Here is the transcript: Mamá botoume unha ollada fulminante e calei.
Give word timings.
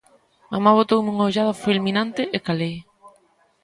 Mamá 0.53 0.69
botoume 0.77 1.09
unha 1.15 1.27
ollada 1.29 1.59
fulminante 1.63 2.21
e 2.35 2.39
calei. 2.45 2.75